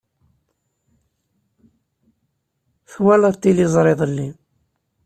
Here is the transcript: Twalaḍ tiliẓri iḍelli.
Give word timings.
Twalaḍ 2.89 3.35
tiliẓri 3.37 3.89
iḍelli. 3.93 4.29